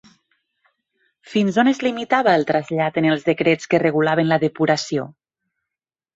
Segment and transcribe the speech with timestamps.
[1.33, 5.07] Fins on es limitava el trasllat en els decrets que regulaven la depuració?